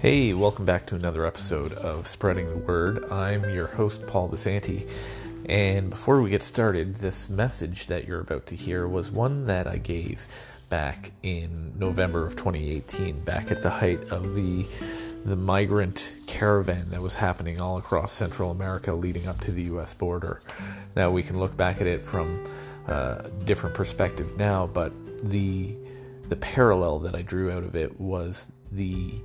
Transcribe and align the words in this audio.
Hey, 0.00 0.32
welcome 0.32 0.64
back 0.64 0.86
to 0.86 0.94
another 0.94 1.26
episode 1.26 1.74
of 1.74 2.06
Spreading 2.06 2.48
the 2.48 2.56
Word. 2.56 3.04
I'm 3.12 3.50
your 3.50 3.66
host, 3.66 4.06
Paul 4.06 4.30
Basanti. 4.30 4.90
And 5.46 5.90
before 5.90 6.22
we 6.22 6.30
get 6.30 6.42
started, 6.42 6.94
this 6.94 7.28
message 7.28 7.84
that 7.88 8.08
you're 8.08 8.20
about 8.20 8.46
to 8.46 8.56
hear 8.56 8.88
was 8.88 9.12
one 9.12 9.46
that 9.48 9.66
I 9.66 9.76
gave 9.76 10.26
back 10.70 11.12
in 11.22 11.78
November 11.78 12.24
of 12.24 12.34
2018, 12.34 13.24
back 13.24 13.50
at 13.50 13.62
the 13.62 13.68
height 13.68 14.00
of 14.10 14.34
the 14.34 15.20
the 15.26 15.36
migrant 15.36 16.20
caravan 16.26 16.88
that 16.88 17.02
was 17.02 17.16
happening 17.16 17.60
all 17.60 17.76
across 17.76 18.10
Central 18.10 18.50
America 18.50 18.94
leading 18.94 19.26
up 19.26 19.38
to 19.40 19.52
the 19.52 19.64
US 19.64 19.92
border. 19.92 20.40
Now 20.96 21.10
we 21.10 21.22
can 21.22 21.38
look 21.38 21.54
back 21.58 21.82
at 21.82 21.86
it 21.86 22.06
from 22.06 22.42
a 22.88 23.28
different 23.44 23.76
perspective 23.76 24.38
now, 24.38 24.66
but 24.66 24.94
the 25.22 25.76
the 26.30 26.36
parallel 26.36 27.00
that 27.00 27.14
I 27.14 27.20
drew 27.20 27.50
out 27.50 27.64
of 27.64 27.76
it 27.76 28.00
was 28.00 28.50
the 28.72 29.20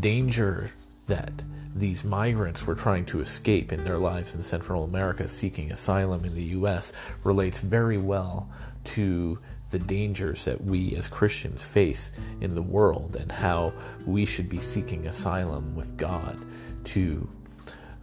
danger 0.00 0.70
that 1.06 1.42
these 1.74 2.04
migrants 2.04 2.66
were 2.66 2.74
trying 2.74 3.04
to 3.06 3.20
escape 3.20 3.72
in 3.72 3.84
their 3.84 3.98
lives 3.98 4.34
in 4.34 4.42
Central 4.42 4.84
America 4.84 5.26
seeking 5.26 5.72
asylum 5.72 6.24
in 6.24 6.34
the 6.34 6.44
US 6.44 6.92
relates 7.24 7.60
very 7.60 7.98
well 7.98 8.48
to 8.84 9.38
the 9.70 9.78
dangers 9.78 10.44
that 10.44 10.60
we 10.60 10.94
as 10.96 11.08
Christians 11.08 11.64
face 11.64 12.18
in 12.40 12.54
the 12.54 12.62
world 12.62 13.16
and 13.16 13.30
how 13.30 13.72
we 14.06 14.24
should 14.24 14.48
be 14.48 14.58
seeking 14.58 15.06
asylum 15.06 15.74
with 15.74 15.96
God 15.96 16.38
to 16.84 17.28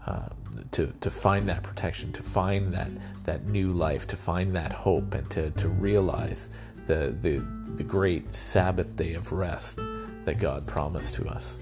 uh, 0.06 0.28
to, 0.72 0.88
to 1.02 1.10
find 1.10 1.48
that 1.50 1.64
protection, 1.64 2.12
to 2.14 2.24
find 2.24 2.74
that, 2.74 2.90
that 3.24 3.46
new 3.46 3.72
life, 3.72 4.08
to 4.08 4.16
find 4.16 4.56
that 4.56 4.72
hope, 4.72 5.14
and 5.14 5.30
to, 5.32 5.52
to 5.52 5.68
realize 5.70 6.58
the, 6.88 7.16
the, 7.22 7.46
the 7.76 7.84
great 7.84 8.34
Sabbath 8.34 8.96
day 8.96 9.14
of 9.14 9.32
rest 9.32 9.80
that 10.26 10.40
God 10.40 10.66
promised 10.68 11.16
to 11.16 11.28
us. 11.28 11.60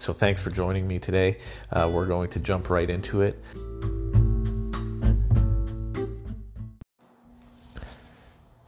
So, 0.00 0.14
thanks 0.14 0.42
for 0.42 0.48
joining 0.48 0.88
me 0.88 0.98
today. 0.98 1.36
Uh, 1.70 1.90
we're 1.92 2.06
going 2.06 2.30
to 2.30 2.40
jump 2.40 2.70
right 2.70 2.88
into 2.88 3.20
it. 3.20 3.38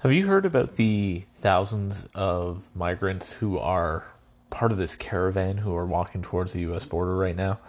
Have 0.00 0.12
you 0.12 0.26
heard 0.26 0.44
about 0.44 0.76
the 0.76 1.24
thousands 1.32 2.04
of 2.14 2.68
migrants 2.76 3.32
who 3.32 3.58
are 3.58 4.04
part 4.50 4.72
of 4.72 4.76
this 4.76 4.94
caravan 4.94 5.56
who 5.56 5.74
are 5.74 5.86
walking 5.86 6.20
towards 6.20 6.52
the 6.52 6.60
US 6.70 6.84
border 6.84 7.16
right 7.16 7.34
now? 7.34 7.60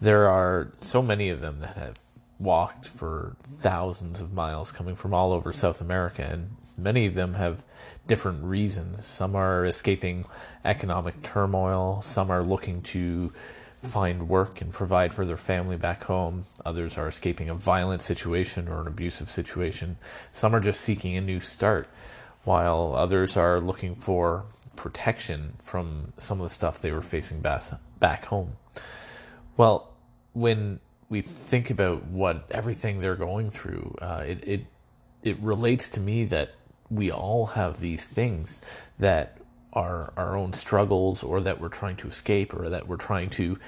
There 0.00 0.28
are 0.28 0.70
so 0.78 1.02
many 1.02 1.28
of 1.28 1.40
them 1.40 1.58
that 1.58 1.74
have 1.76 1.98
walked 2.38 2.86
for 2.86 3.36
thousands 3.40 4.20
of 4.20 4.32
miles 4.32 4.72
coming 4.72 4.94
from 4.94 5.14
all 5.14 5.32
over 5.32 5.52
South 5.52 5.80
America, 5.80 6.28
and 6.30 6.50
many 6.76 7.06
of 7.06 7.14
them 7.14 7.34
have 7.34 7.64
different 8.06 8.44
reasons. 8.44 9.06
Some 9.06 9.34
are 9.34 9.64
escaping 9.64 10.24
economic 10.64 11.22
turmoil, 11.22 12.02
some 12.02 12.30
are 12.30 12.42
looking 12.42 12.82
to 12.82 13.30
find 13.80 14.28
work 14.28 14.60
and 14.60 14.72
provide 14.72 15.14
for 15.14 15.24
their 15.24 15.36
family 15.36 15.76
back 15.76 16.04
home. 16.04 16.44
Others 16.64 16.98
are 16.98 17.08
escaping 17.08 17.48
a 17.48 17.54
violent 17.54 18.00
situation 18.00 18.68
or 18.68 18.80
an 18.80 18.86
abusive 18.86 19.28
situation. 19.28 19.96
Some 20.30 20.54
are 20.54 20.60
just 20.60 20.80
seeking 20.80 21.16
a 21.16 21.20
new 21.20 21.40
start, 21.40 21.88
while 22.44 22.94
others 22.94 23.36
are 23.36 23.60
looking 23.60 23.94
for 23.94 24.44
protection 24.76 25.54
from 25.58 26.12
some 26.16 26.38
of 26.38 26.44
the 26.44 26.50
stuff 26.54 26.80
they 26.80 26.92
were 26.92 27.00
facing 27.00 27.40
back 27.40 28.24
home. 28.26 28.52
Well, 29.56 29.94
when 30.32 30.80
we 31.08 31.20
think 31.20 31.70
about 31.70 32.04
what 32.06 32.46
everything 32.50 33.00
they're 33.00 33.16
going 33.16 33.50
through, 33.50 33.94
uh, 34.00 34.24
it, 34.26 34.46
it 34.48 34.66
it 35.22 35.38
relates 35.40 35.88
to 35.88 36.00
me 36.00 36.24
that 36.24 36.54
we 36.88 37.10
all 37.10 37.46
have 37.46 37.80
these 37.80 38.06
things 38.06 38.62
that 38.98 39.38
are 39.72 40.12
our 40.16 40.36
own 40.36 40.52
struggles 40.52 41.22
or 41.22 41.40
that 41.40 41.60
we're 41.60 41.68
trying 41.68 41.96
to 41.96 42.08
escape 42.08 42.54
or 42.54 42.68
that 42.68 42.86
we're 42.86 42.96
trying 42.96 43.28
to 43.28 43.58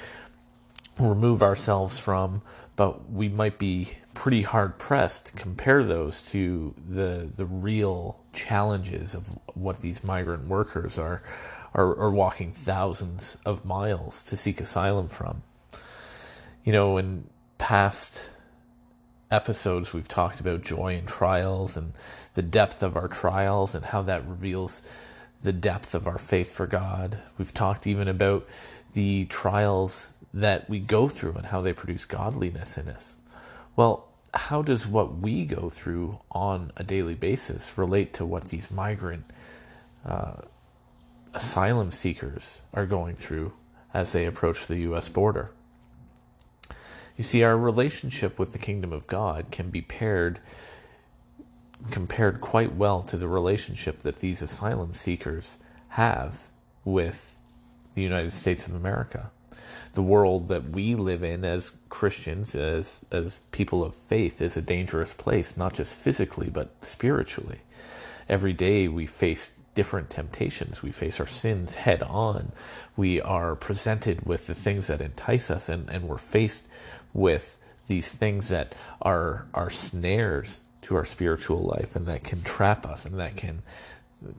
remove 1.00 1.42
ourselves 1.42 1.98
from, 1.98 2.42
but 2.76 3.10
we 3.10 3.28
might 3.28 3.58
be 3.58 3.88
pretty 4.14 4.42
hard 4.42 4.78
pressed 4.78 5.26
to 5.26 5.42
compare 5.42 5.84
those 5.84 6.28
to 6.30 6.74
the 6.88 7.30
the 7.36 7.44
real 7.44 8.20
challenges 8.32 9.14
of 9.14 9.38
what 9.54 9.80
these 9.80 10.02
migrant 10.02 10.48
workers 10.48 10.98
are 10.98 11.22
are, 11.74 11.96
are 11.98 12.10
walking 12.10 12.50
thousands 12.50 13.36
of 13.44 13.64
miles 13.64 14.22
to 14.24 14.36
seek 14.36 14.60
asylum 14.60 15.06
from. 15.06 15.42
You 16.68 16.72
know, 16.72 16.98
in 16.98 17.24
past 17.56 18.30
episodes 19.30 19.94
we've 19.94 20.06
talked 20.06 20.38
about 20.38 20.60
joy 20.60 20.96
and 20.96 21.08
trials 21.08 21.78
and 21.78 21.94
the 22.34 22.42
depth 22.42 22.82
of 22.82 22.94
our 22.94 23.08
trials 23.08 23.74
and 23.74 23.86
how 23.86 24.02
that 24.02 24.28
reveals 24.28 24.86
the 25.40 25.54
depth 25.54 25.94
of 25.94 26.06
our 26.06 26.18
faith 26.18 26.54
for 26.54 26.66
God. 26.66 27.22
We've 27.38 27.54
talked 27.54 27.86
even 27.86 28.06
about 28.06 28.46
the 28.92 29.24
trials 29.30 30.18
that 30.34 30.68
we 30.68 30.78
go 30.78 31.08
through 31.08 31.36
and 31.36 31.46
how 31.46 31.62
they 31.62 31.72
produce 31.72 32.04
godliness 32.04 32.76
in 32.76 32.90
us. 32.90 33.22
Well, 33.74 34.06
how 34.34 34.60
does 34.60 34.86
what 34.86 35.16
we 35.16 35.46
go 35.46 35.70
through 35.70 36.20
on 36.30 36.70
a 36.76 36.84
daily 36.84 37.14
basis 37.14 37.78
relate 37.78 38.12
to 38.12 38.26
what 38.26 38.44
these 38.50 38.70
migrant 38.70 39.24
uh, 40.04 40.42
asylum 41.32 41.92
seekers 41.92 42.60
are 42.74 42.84
going 42.84 43.14
through 43.14 43.54
as 43.94 44.12
they 44.12 44.26
approach 44.26 44.66
the 44.66 44.80
U.S. 44.80 45.08
border? 45.08 45.50
You 47.18 47.24
see, 47.24 47.42
our 47.42 47.58
relationship 47.58 48.38
with 48.38 48.52
the 48.52 48.58
kingdom 48.58 48.92
of 48.92 49.08
God 49.08 49.50
can 49.50 49.70
be 49.70 49.82
paired 49.82 50.38
compared 51.90 52.40
quite 52.40 52.76
well 52.76 53.02
to 53.02 53.16
the 53.16 53.26
relationship 53.26 53.98
that 53.98 54.20
these 54.20 54.40
asylum 54.40 54.94
seekers 54.94 55.58
have 55.90 56.46
with 56.84 57.40
the 57.96 58.02
United 58.02 58.32
States 58.32 58.68
of 58.68 58.74
America. 58.74 59.32
The 59.94 60.02
world 60.02 60.46
that 60.48 60.68
we 60.68 60.94
live 60.94 61.24
in 61.24 61.44
as 61.44 61.78
Christians, 61.88 62.54
as, 62.54 63.04
as 63.10 63.40
people 63.50 63.82
of 63.82 63.96
faith, 63.96 64.40
is 64.40 64.56
a 64.56 64.62
dangerous 64.62 65.12
place, 65.12 65.56
not 65.56 65.74
just 65.74 65.96
physically, 65.96 66.50
but 66.50 66.70
spiritually. 66.84 67.62
Every 68.28 68.52
day 68.52 68.86
we 68.86 69.06
face 69.06 69.58
different 69.78 70.10
temptations. 70.10 70.82
We 70.82 70.90
face 70.90 71.20
our 71.20 71.26
sins 71.28 71.76
head 71.76 72.02
on. 72.02 72.50
We 72.96 73.20
are 73.20 73.54
presented 73.54 74.26
with 74.26 74.48
the 74.48 74.54
things 74.54 74.88
that 74.88 75.00
entice 75.00 75.52
us, 75.52 75.68
and, 75.68 75.88
and 75.88 76.08
we're 76.08 76.18
faced 76.18 76.68
with 77.12 77.58
these 77.86 78.10
things 78.10 78.48
that 78.48 78.74
are, 79.00 79.46
are 79.54 79.70
snares 79.70 80.62
to 80.82 80.96
our 80.96 81.04
spiritual 81.04 81.60
life 81.60 81.96
and 81.96 82.06
that 82.06 82.24
can 82.24 82.42
trap 82.42 82.86
us 82.86 83.04
and 83.04 83.18
that 83.18 83.36
can 83.36 83.62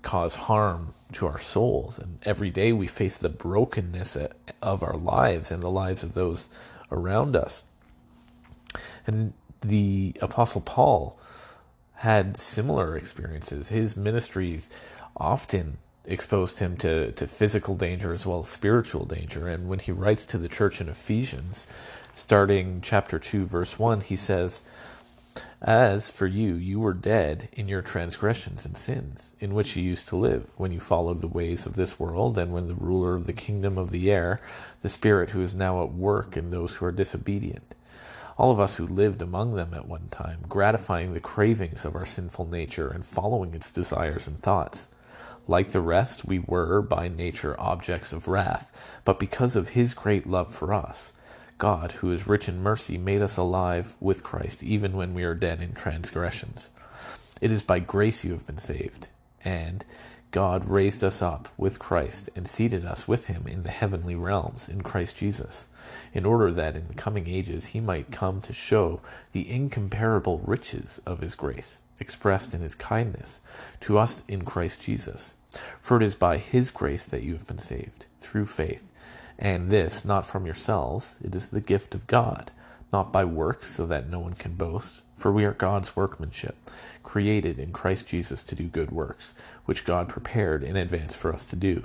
cause 0.02 0.36
harm 0.36 0.94
to 1.14 1.26
our 1.28 1.40
souls. 1.40 2.00
And 2.00 2.20
every 2.26 2.50
day 2.50 2.74
we 2.74 2.88
face 2.88 3.18
the 3.18 3.30
brokenness 3.30 4.18
of 4.62 4.84
our 4.84 4.94
lives 4.94 5.52
and 5.52 5.64
the 5.64 5.70
lives 5.70 6.04
of 6.04 6.14
those 6.14 6.50
around 6.92 7.36
us. 7.36 7.64
And 9.06 9.34
the 9.62 10.16
Apostle 10.22 10.62
Paul 10.62 11.20
had 11.96 12.38
similar 12.38 12.96
experiences. 12.96 13.70
His 13.70 13.98
ministries 13.98 14.70
often 15.18 15.78
exposed 16.10 16.60
him 16.60 16.76
to, 16.78 17.12
to 17.14 17.28
physical 17.28 17.76
danger 17.76 18.12
as 18.12 18.26
well 18.26 18.40
as 18.40 18.50
spiritual 18.50 19.06
danger. 19.06 19.48
And 19.48 19.70
when 19.70 19.80
he 19.80 19.92
writes 19.92 20.26
to 20.26 20.38
the 20.38 20.50
church 20.50 20.82
in 20.82 20.90
Ephesians, 20.90 21.68
starting 22.14 22.82
chapter 22.82 23.20
2, 23.20 23.46
verse 23.46 23.80
1, 23.80 24.02
he 24.02 24.16
says, 24.16 24.64
as 25.62 26.10
for 26.10 26.26
you, 26.26 26.56
you 26.56 26.80
were 26.80 26.94
dead 26.94 27.50
in 27.54 27.68
your 27.68 27.82
transgressions 27.82 28.66
and 28.66 28.78
sins, 28.78 29.36
in 29.40 29.54
which 29.54 29.76
you 29.76 29.84
used 29.84 30.08
to 30.08 30.16
live, 30.16 30.58
when 30.58 30.72
you 30.72 30.80
followed 30.80 31.20
the 31.20 31.28
ways 31.28 31.66
of 31.66 31.76
this 31.76 32.00
world, 32.00 32.38
and 32.38 32.54
when 32.54 32.68
the 32.68 32.76
ruler 32.76 33.16
of 33.16 33.26
the 33.26 33.34
kingdom 33.34 33.78
of 33.78 33.92
the 33.92 34.10
air, 34.12 34.40
the 34.82 34.90
Spirit 34.90 35.32
who 35.32 35.42
is 35.42 35.54
now 35.54 35.84
at 35.84 35.92
work 35.92 36.38
in 36.38 36.50
those 36.50 36.76
who 36.76 36.86
are 36.86 36.92
disobedient. 36.92 37.76
All 38.38 38.52
of 38.52 38.60
us 38.60 38.78
who 38.78 38.88
lived 38.88 39.22
among 39.22 39.56
them 39.56 39.74
at 39.74 39.88
one 39.88 40.08
time, 40.08 40.40
gratifying 40.48 41.14
the 41.14 41.20
cravings 41.20 41.84
of 41.84 41.94
our 41.94 42.06
sinful 42.06 42.46
nature 42.46 42.88
and 42.88 43.06
following 43.06 43.54
its 43.54 43.70
desires 43.70 44.28
and 44.28 44.38
thoughts. 44.38 44.94
Like 45.50 45.70
the 45.70 45.82
rest, 45.82 46.26
we 46.26 46.38
were 46.38 46.80
by 46.84 47.08
nature 47.08 47.56
objects 47.58 48.14
of 48.14 48.28
wrath, 48.28 49.02
but 49.04 49.18
because 49.18 49.56
of 49.56 49.70
his 49.70 49.96
great 49.96 50.28
love 50.28 50.54
for 50.54 50.72
us, 50.72 51.14
God, 51.58 51.94
who 51.94 52.12
is 52.12 52.28
rich 52.28 52.48
in 52.48 52.62
mercy, 52.62 53.00
made 53.00 53.24
us 53.24 53.36
alive 53.36 53.96
with 54.00 54.24
Christ, 54.24 54.62
even 54.62 54.96
when 54.96 55.16
we 55.16 55.24
are 55.24 55.34
dead 55.34 55.60
in 55.60 55.74
transgressions. 55.74 56.70
It 57.42 57.52
is 57.52 57.64
by 57.64 57.80
grace 57.80 58.24
you 58.24 58.34
have 58.34 58.46
been 58.46 58.60
saved, 58.60 59.10
and 59.44 59.84
God 60.30 60.66
raised 60.66 61.04
us 61.04 61.20
up 61.20 61.48
with 61.58 61.80
Christ 61.80 62.30
and 62.36 62.48
seated 62.48 62.86
us 62.86 63.08
with 63.08 63.26
him 63.26 63.48
in 63.48 63.64
the 63.64 63.72
heavenly 63.72 64.14
realms 64.14 64.70
in 64.70 64.82
Christ 64.82 65.18
Jesus, 65.18 65.68
in 66.14 66.26
order 66.26 66.52
that 66.52 66.76
in 66.76 66.86
the 66.86 66.94
coming 66.94 67.28
ages 67.28 67.70
he 67.70 67.80
might 67.80 68.12
come 68.12 68.40
to 68.42 68.54
show 68.54 69.02
the 69.32 69.50
incomparable 69.50 70.44
riches 70.46 71.02
of 71.08 71.22
his 71.22 71.34
grace, 71.34 71.82
expressed 72.00 72.54
in 72.54 72.62
his 72.62 72.76
kindness 72.76 73.42
to 73.80 73.98
us 73.98 74.24
in 74.28 74.46
Christ 74.46 74.84
Jesus. 74.84 75.38
For 75.50 75.98
it 75.98 76.04
is 76.04 76.16
by 76.16 76.38
his 76.38 76.72
grace 76.72 77.08
that 77.08 77.24
you 77.24 77.34
have 77.34 77.48
been 77.48 77.58
saved, 77.58 78.06
through 78.20 78.46
faith 78.46 78.90
and 79.40 79.70
this 79.70 80.04
not 80.04 80.26
from 80.26 80.46
yourselves, 80.46 81.18
it 81.24 81.34
is 81.34 81.48
the 81.48 81.62
gift 81.62 81.96
of 81.96 82.08
God, 82.08 82.52
not 82.92 83.14
by 83.14 83.24
works, 83.24 83.70
so 83.70 83.86
that 83.88 84.10
no 84.10 84.20
one 84.20 84.34
can 84.34 84.56
boast. 84.56 85.02
For 85.16 85.32
we 85.32 85.46
are 85.46 85.54
God's 85.54 85.96
workmanship, 85.96 86.56
created 87.04 87.58
in 87.58 87.72
Christ 87.72 88.08
Jesus 88.08 88.44
to 88.44 88.56
do 88.56 88.68
good 88.68 88.92
works, 88.92 89.34
which 89.66 89.86
God 89.86 90.10
prepared 90.10 90.64
in 90.64 90.76
advance 90.76 91.16
for 91.16 91.34
us 91.34 91.46
to 91.48 91.56
do. 91.56 91.84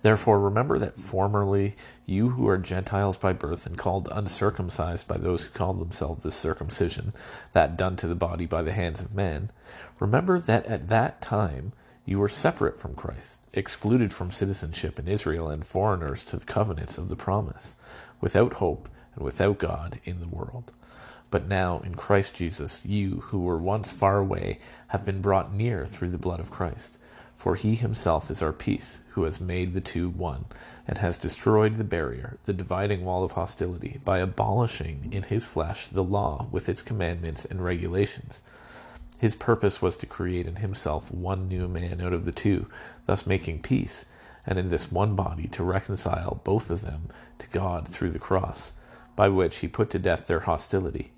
Therefore, 0.00 0.38
remember 0.38 0.78
that 0.78 0.96
formerly 0.96 1.74
you 2.06 2.30
who 2.30 2.46
are 2.48 2.58
Gentiles 2.58 3.16
by 3.16 3.32
birth 3.32 3.66
and 3.66 3.76
called 3.76 4.08
uncircumcised 4.12 5.08
by 5.08 5.16
those 5.16 5.44
who 5.44 5.58
call 5.58 5.74
themselves 5.74 6.22
the 6.22 6.30
circumcision, 6.30 7.12
that 7.52 7.76
done 7.76 7.96
to 7.96 8.06
the 8.06 8.14
body 8.14 8.46
by 8.46 8.62
the 8.62 8.72
hands 8.72 9.00
of 9.00 9.16
men, 9.16 9.50
remember 9.98 10.38
that 10.38 10.66
at 10.66 10.88
that 10.88 11.20
time 11.20 11.72
you 12.08 12.18
were 12.18 12.28
separate 12.28 12.78
from 12.78 12.94
Christ, 12.94 13.46
excluded 13.52 14.14
from 14.14 14.30
citizenship 14.30 14.98
in 14.98 15.06
Israel, 15.06 15.50
and 15.50 15.66
foreigners 15.66 16.24
to 16.24 16.38
the 16.38 16.46
covenants 16.46 16.96
of 16.96 17.10
the 17.10 17.16
promise, 17.16 17.76
without 18.18 18.54
hope 18.54 18.88
and 19.14 19.22
without 19.22 19.58
God 19.58 20.00
in 20.04 20.20
the 20.20 20.28
world. 20.28 20.72
But 21.30 21.48
now, 21.48 21.80
in 21.80 21.94
Christ 21.94 22.34
Jesus, 22.34 22.86
you 22.86 23.20
who 23.26 23.40
were 23.40 23.58
once 23.58 23.92
far 23.92 24.16
away 24.16 24.58
have 24.86 25.04
been 25.04 25.20
brought 25.20 25.52
near 25.52 25.84
through 25.84 26.08
the 26.08 26.16
blood 26.16 26.40
of 26.40 26.50
Christ. 26.50 26.98
For 27.34 27.56
he 27.56 27.74
himself 27.74 28.30
is 28.30 28.40
our 28.40 28.54
peace, 28.54 29.04
who 29.10 29.24
has 29.24 29.38
made 29.38 29.74
the 29.74 29.82
two 29.82 30.08
one, 30.08 30.46
and 30.86 30.96
has 30.96 31.18
destroyed 31.18 31.74
the 31.74 31.84
barrier, 31.84 32.38
the 32.46 32.54
dividing 32.54 33.04
wall 33.04 33.22
of 33.22 33.32
hostility, 33.32 34.00
by 34.02 34.20
abolishing 34.20 35.12
in 35.12 35.24
his 35.24 35.46
flesh 35.46 35.88
the 35.88 36.02
law 36.02 36.48
with 36.50 36.70
its 36.70 36.80
commandments 36.80 37.44
and 37.44 37.62
regulations. 37.62 38.44
His 39.18 39.34
purpose 39.34 39.82
was 39.82 39.96
to 39.96 40.06
create 40.06 40.46
in 40.46 40.56
himself 40.56 41.12
one 41.12 41.48
new 41.48 41.66
man 41.66 42.00
out 42.00 42.12
of 42.12 42.24
the 42.24 42.32
two, 42.32 42.68
thus 43.06 43.26
making 43.26 43.62
peace, 43.62 44.06
and 44.46 44.58
in 44.58 44.68
this 44.68 44.92
one 44.92 45.16
body 45.16 45.48
to 45.48 45.64
reconcile 45.64 46.40
both 46.44 46.70
of 46.70 46.82
them 46.82 47.08
to 47.38 47.48
God 47.48 47.88
through 47.88 48.10
the 48.10 48.20
cross, 48.20 48.74
by 49.16 49.28
which 49.28 49.58
he 49.58 49.68
put 49.68 49.90
to 49.90 49.98
death 49.98 50.28
their 50.28 50.40
hostility. 50.40 51.08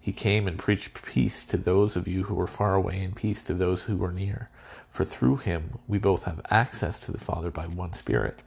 He 0.00 0.12
came 0.12 0.48
and 0.48 0.58
preached 0.58 1.02
peace 1.02 1.44
to 1.46 1.56
those 1.56 1.96
of 1.96 2.08
you 2.08 2.24
who 2.24 2.34
were 2.34 2.46
far 2.46 2.74
away, 2.74 3.02
and 3.02 3.14
peace 3.14 3.42
to 3.44 3.54
those 3.54 3.84
who 3.84 3.96
were 3.96 4.12
near. 4.12 4.48
For 4.88 5.04
through 5.04 5.36
him 5.36 5.78
we 5.86 5.98
both 5.98 6.24
have 6.24 6.40
access 6.50 6.98
to 7.00 7.12
the 7.12 7.18
Father 7.18 7.50
by 7.50 7.66
one 7.66 7.92
Spirit. 7.92 8.40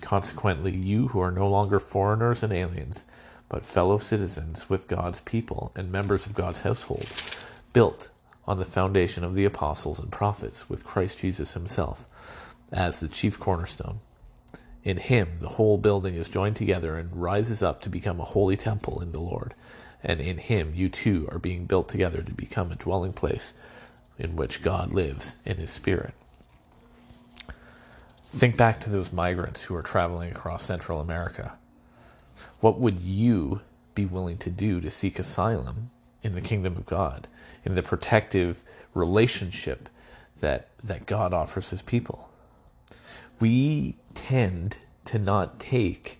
Consequently, 0.00 0.74
you 0.74 1.08
who 1.08 1.20
are 1.20 1.30
no 1.30 1.48
longer 1.48 1.78
foreigners 1.78 2.42
and 2.42 2.52
aliens, 2.52 3.06
but 3.48 3.64
fellow 3.64 3.98
citizens 3.98 4.68
with 4.68 4.88
God's 4.88 5.20
people 5.20 5.72
and 5.76 5.90
members 5.90 6.26
of 6.26 6.34
God's 6.34 6.62
household, 6.62 7.06
built 7.72 8.08
on 8.46 8.58
the 8.58 8.64
foundation 8.64 9.24
of 9.24 9.34
the 9.34 9.44
apostles 9.44 9.98
and 9.98 10.12
prophets, 10.12 10.68
with 10.68 10.84
Christ 10.84 11.20
Jesus 11.20 11.54
himself 11.54 12.56
as 12.72 13.00
the 13.00 13.08
chief 13.08 13.38
cornerstone. 13.38 14.00
In 14.82 14.98
him, 14.98 15.38
the 15.40 15.50
whole 15.50 15.78
building 15.78 16.14
is 16.14 16.28
joined 16.28 16.56
together 16.56 16.96
and 16.96 17.16
rises 17.16 17.62
up 17.62 17.80
to 17.82 17.88
become 17.88 18.20
a 18.20 18.24
holy 18.24 18.56
temple 18.56 19.00
in 19.00 19.12
the 19.12 19.20
Lord. 19.20 19.54
And 20.02 20.20
in 20.20 20.36
him, 20.36 20.72
you 20.74 20.90
too 20.90 21.26
are 21.32 21.38
being 21.38 21.64
built 21.64 21.88
together 21.88 22.20
to 22.20 22.32
become 22.32 22.70
a 22.70 22.76
dwelling 22.76 23.14
place 23.14 23.54
in 24.18 24.36
which 24.36 24.62
God 24.62 24.92
lives 24.92 25.36
in 25.46 25.56
his 25.56 25.70
spirit. 25.70 26.12
Think 28.28 28.58
back 28.58 28.80
to 28.80 28.90
those 28.90 29.12
migrants 29.12 29.62
who 29.62 29.74
are 29.74 29.82
traveling 29.82 30.30
across 30.30 30.64
Central 30.64 31.00
America. 31.00 31.58
What 32.60 32.78
would 32.78 33.00
you 33.00 33.62
be 33.94 34.04
willing 34.04 34.36
to 34.38 34.50
do 34.50 34.80
to 34.80 34.90
seek 34.90 35.18
asylum 35.18 35.90
in 36.24 36.34
the 36.34 36.40
kingdom 36.40 36.76
of 36.76 36.86
God, 36.86 37.28
in 37.64 37.74
the 37.74 37.82
protective 37.82 38.62
relationship 38.94 39.88
that, 40.40 40.68
that 40.82 41.06
God 41.06 41.32
offers 41.32 41.70
his 41.70 41.82
people? 41.82 42.30
We 43.40 43.96
tend 44.14 44.78
to 45.06 45.18
not 45.18 45.60
take 45.60 46.18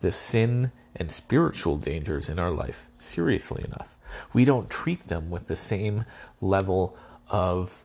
the 0.00 0.12
sin 0.12 0.72
and 0.94 1.10
spiritual 1.10 1.76
dangers 1.76 2.28
in 2.28 2.38
our 2.38 2.50
life 2.50 2.88
seriously 2.98 3.64
enough. 3.64 3.96
We 4.32 4.44
don't 4.44 4.70
treat 4.70 5.04
them 5.04 5.30
with 5.30 5.48
the 5.48 5.56
same 5.56 6.04
level 6.40 6.96
of 7.28 7.84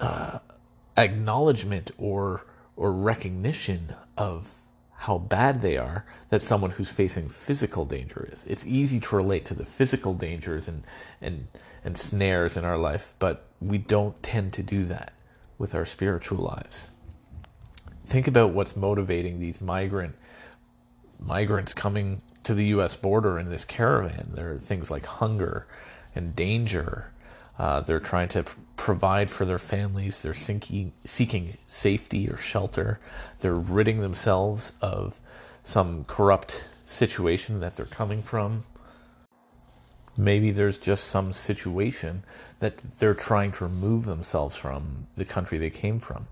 uh, 0.00 0.38
acknowledgement 0.96 1.90
or 1.98 2.46
or 2.76 2.92
recognition 2.92 3.94
of 4.16 4.58
how 5.02 5.16
bad 5.16 5.60
they 5.60 5.76
are 5.76 6.04
that 6.28 6.42
someone 6.42 6.72
who's 6.72 6.90
facing 6.90 7.28
physical 7.28 7.84
danger 7.84 8.28
is. 8.32 8.46
It's 8.46 8.66
easy 8.66 8.98
to 9.00 9.16
relate 9.16 9.44
to 9.46 9.54
the 9.54 9.64
physical 9.64 10.12
dangers 10.12 10.66
and 10.66 10.82
and 11.20 11.46
and 11.84 11.96
snares 11.96 12.56
in 12.56 12.64
our 12.64 12.76
life, 12.76 13.14
but 13.18 13.46
we 13.60 13.78
don't 13.78 14.20
tend 14.22 14.52
to 14.54 14.62
do 14.62 14.84
that 14.86 15.12
with 15.56 15.74
our 15.74 15.84
spiritual 15.84 16.38
lives. 16.38 16.90
Think 18.04 18.26
about 18.26 18.52
what's 18.52 18.76
motivating 18.76 19.38
these 19.38 19.62
migrant 19.62 20.16
migrants 21.20 21.74
coming 21.74 22.22
to 22.42 22.54
the 22.54 22.66
US 22.66 22.96
border 22.96 23.38
in 23.38 23.50
this 23.50 23.64
caravan. 23.64 24.30
There 24.34 24.52
are 24.52 24.58
things 24.58 24.90
like 24.90 25.04
hunger 25.06 25.66
and 26.14 26.34
danger 26.34 27.12
uh, 27.58 27.80
they're 27.80 28.00
trying 28.00 28.28
to 28.28 28.44
provide 28.76 29.30
for 29.30 29.44
their 29.44 29.58
families. 29.58 30.22
They're 30.22 30.34
seeking, 30.34 30.92
seeking 31.04 31.58
safety 31.66 32.28
or 32.28 32.36
shelter. 32.36 33.00
They're 33.40 33.54
ridding 33.54 34.00
themselves 34.00 34.76
of 34.80 35.18
some 35.62 36.04
corrupt 36.04 36.68
situation 36.84 37.60
that 37.60 37.76
they're 37.76 37.86
coming 37.86 38.22
from. 38.22 38.64
Maybe 40.16 40.50
there's 40.50 40.78
just 40.78 41.04
some 41.04 41.32
situation 41.32 42.24
that 42.58 42.78
they're 42.78 43.14
trying 43.14 43.52
to 43.52 43.64
remove 43.64 44.04
themselves 44.04 44.56
from 44.56 45.02
the 45.16 45.24
country 45.24 45.58
they 45.58 45.70
came 45.70 45.98
from. 45.98 46.26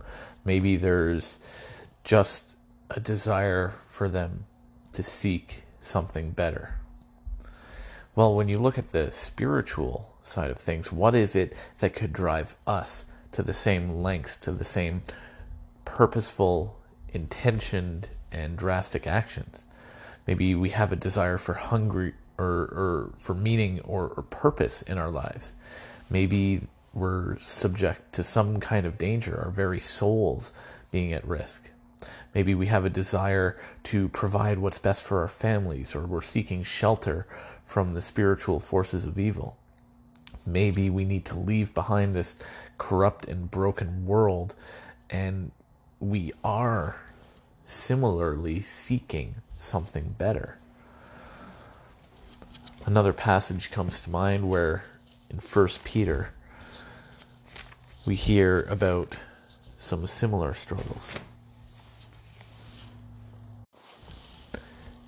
Maybe 0.44 0.76
there's 0.76 1.84
just 2.02 2.56
a 2.90 3.00
desire 3.00 3.68
for 3.68 4.08
them 4.08 4.46
to 4.92 5.02
seek 5.02 5.64
something 5.78 6.30
better. 6.30 6.80
Well, 8.16 8.34
when 8.34 8.48
you 8.48 8.58
look 8.58 8.78
at 8.78 8.92
the 8.92 9.10
spiritual 9.10 10.16
side 10.22 10.50
of 10.50 10.56
things, 10.56 10.90
what 10.90 11.14
is 11.14 11.36
it 11.36 11.54
that 11.80 11.92
could 11.92 12.14
drive 12.14 12.54
us 12.66 13.12
to 13.32 13.42
the 13.42 13.52
same 13.52 14.02
lengths, 14.02 14.38
to 14.38 14.52
the 14.52 14.64
same 14.64 15.02
purposeful, 15.84 16.80
intentioned, 17.10 18.08
and 18.32 18.56
drastic 18.56 19.06
actions? 19.06 19.66
Maybe 20.26 20.54
we 20.54 20.70
have 20.70 20.92
a 20.92 20.96
desire 20.96 21.36
for 21.36 21.52
hungry 21.52 22.14
or, 22.38 22.46
or 22.46 23.10
for 23.18 23.34
meaning 23.34 23.80
or, 23.82 24.08
or 24.16 24.22
purpose 24.22 24.80
in 24.80 24.96
our 24.96 25.10
lives. 25.10 25.54
Maybe 26.08 26.62
we're 26.94 27.36
subject 27.36 28.14
to 28.14 28.22
some 28.22 28.60
kind 28.60 28.86
of 28.86 28.96
danger, 28.96 29.38
our 29.44 29.50
very 29.50 29.78
souls 29.78 30.58
being 30.90 31.12
at 31.12 31.28
risk. 31.28 31.70
Maybe 32.36 32.54
we 32.54 32.66
have 32.66 32.84
a 32.84 32.90
desire 32.90 33.56
to 33.84 34.10
provide 34.10 34.58
what's 34.58 34.78
best 34.78 35.02
for 35.02 35.22
our 35.22 35.26
families, 35.26 35.96
or 35.96 36.04
we're 36.04 36.20
seeking 36.20 36.62
shelter 36.64 37.26
from 37.64 37.94
the 37.94 38.02
spiritual 38.02 38.60
forces 38.60 39.06
of 39.06 39.18
evil. 39.18 39.56
Maybe 40.46 40.90
we 40.90 41.06
need 41.06 41.24
to 41.24 41.38
leave 41.38 41.72
behind 41.72 42.12
this 42.12 42.46
corrupt 42.76 43.26
and 43.26 43.50
broken 43.50 44.04
world, 44.04 44.54
and 45.08 45.50
we 45.98 46.30
are 46.44 47.00
similarly 47.64 48.60
seeking 48.60 49.36
something 49.48 50.14
better. 50.18 50.58
Another 52.84 53.14
passage 53.14 53.70
comes 53.70 54.02
to 54.02 54.10
mind 54.10 54.50
where 54.50 54.84
in 55.30 55.38
1 55.38 55.68
Peter 55.84 56.34
we 58.04 58.14
hear 58.14 58.66
about 58.68 59.16
some 59.78 60.04
similar 60.04 60.52
struggles. 60.52 61.18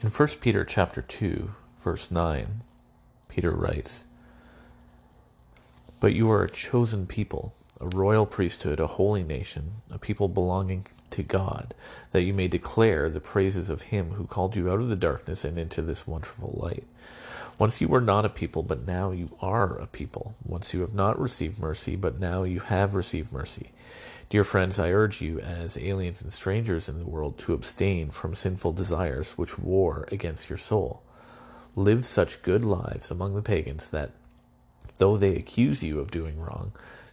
In 0.01 0.11
1 0.11 0.29
Peter 0.41 0.65
chapter 0.65 1.03
2, 1.03 1.51
verse 1.77 2.13
9, 2.13 2.61
Peter 3.29 3.51
writes, 3.51 4.07
But 6.01 6.13
you 6.13 6.31
are 6.31 6.45
a 6.45 6.49
chosen 6.49 7.05
people, 7.05 7.53
a 7.81 7.89
royal 7.89 8.25
priesthood, 8.25 8.79
a 8.79 8.87
holy 8.87 9.25
nation, 9.25 9.71
a 9.91 9.99
people 9.99 10.29
belonging 10.29 10.85
to 11.11 11.25
God, 11.25 11.75
that 12.13 12.23
you 12.23 12.33
may 12.33 12.47
declare 12.47 13.11
the 13.11 13.19
praises 13.19 13.71
of 13.71 13.83
him 13.83 14.13
who 14.13 14.25
called 14.25 14.55
you 14.55 14.71
out 14.71 14.79
of 14.79 14.89
the 14.89 14.95
darkness 14.95 15.45
and 15.45 15.59
into 15.59 15.83
this 15.83 16.07
wonderful 16.07 16.57
light. 16.63 16.85
Once 17.59 17.81
you 17.81 17.89
were 17.89 18.01
not 18.01 18.25
a 18.25 18.29
people, 18.29 18.63
but 18.63 18.87
now 18.87 19.11
you 19.11 19.31
are 19.43 19.77
a 19.81 19.87
people. 19.89 20.37
Once 20.45 20.73
you 20.73 20.81
have 20.83 20.95
not 20.95 21.19
received 21.19 21.59
mercy, 21.59 21.97
but 21.97 22.21
now 22.21 22.45
you 22.45 22.61
have 22.61 22.95
received 22.95 23.33
mercy. 23.33 23.71
Dear 24.31 24.45
friends, 24.45 24.79
I 24.79 24.91
urge 24.91 25.23
you, 25.23 25.41
as 25.41 25.79
aliens 25.79 26.21
and 26.21 26.31
strangers 26.31 26.87
in 26.87 26.99
the 26.99 27.09
world, 27.09 27.39
to 27.39 27.55
abstain 27.55 28.11
from 28.11 28.35
sinful 28.35 28.75
desires 28.75 29.39
which 29.39 29.59
war 29.59 30.07
against 30.13 30.51
your 30.51 30.59
soul. 30.59 31.03
Live 31.75 32.05
such 32.05 32.43
good 32.43 32.63
lives 32.63 33.11
among 33.11 33.35
the 33.35 33.43
pagans 33.43 33.89
that, 33.91 34.11
though 34.99 35.17
they 35.17 35.35
accuse 35.35 35.83
you 35.83 35.99
of 35.99 36.11
doing 36.11 36.39
wrong, 36.39 36.73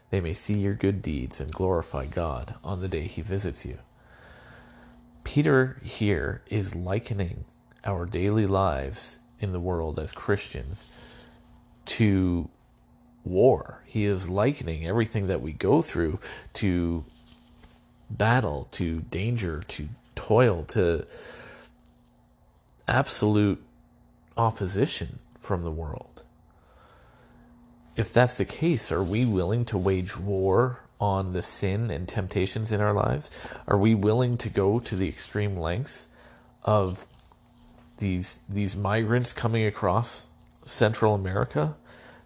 they 0.09 0.19
may 0.19 0.33
see 0.33 0.59
your 0.59 0.73
good 0.73 1.01
deeds 1.01 1.39
and 1.39 1.53
glorify 1.53 2.05
God 2.05 2.55
on 2.65 2.81
the 2.81 2.89
day 2.89 3.03
he 3.03 3.21
visits 3.21 3.65
you. 3.65 3.79
Peter 5.23 5.79
here 5.83 6.41
is 6.47 6.75
likening 6.75 7.45
our 7.85 8.05
daily 8.05 8.45
lives 8.45 9.19
in 9.39 9.53
the 9.53 9.59
world 9.61 9.99
as 9.99 10.11
Christians 10.11 10.89
to 11.85 12.49
war. 13.25 13.81
He 13.85 14.05
is 14.05 14.29
likening 14.29 14.85
everything 14.85 15.27
that 15.27 15.41
we 15.41 15.51
go 15.51 15.81
through 15.81 16.19
to 16.53 17.05
battle, 18.09 18.67
to 18.71 19.01
danger, 19.01 19.63
to 19.67 19.87
toil, 20.15 20.63
to 20.63 21.05
absolute 22.87 23.61
opposition 24.37 25.19
from 25.39 25.63
the 25.63 25.71
world. 25.71 26.23
If 27.97 28.13
that's 28.13 28.37
the 28.37 28.45
case, 28.45 28.91
are 28.91 29.03
we 29.03 29.25
willing 29.25 29.65
to 29.65 29.77
wage 29.77 30.17
war 30.17 30.81
on 30.99 31.33
the 31.33 31.41
sin 31.41 31.89
and 31.89 32.07
temptations 32.07 32.71
in 32.71 32.81
our 32.81 32.93
lives? 32.93 33.47
Are 33.67 33.77
we 33.77 33.95
willing 33.95 34.37
to 34.37 34.49
go 34.49 34.79
to 34.79 34.95
the 34.95 35.07
extreme 35.07 35.55
lengths 35.55 36.09
of 36.63 37.07
these 37.97 38.39
these 38.49 38.75
migrants 38.75 39.31
coming 39.31 39.65
across 39.65 40.29
Central 40.63 41.15
America 41.15 41.77